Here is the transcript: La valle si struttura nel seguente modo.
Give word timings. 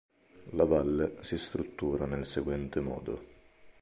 La 0.53 0.65
valle 0.65 1.17
si 1.21 1.37
struttura 1.37 2.07
nel 2.07 2.25
seguente 2.25 2.79
modo. 2.79 3.21